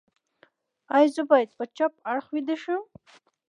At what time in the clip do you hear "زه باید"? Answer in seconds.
1.15-1.49